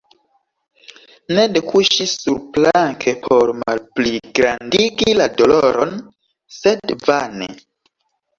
[1.39, 5.95] Ned kuŝis surplanke por malpligrandigi la doloron,
[6.57, 7.53] sed vane.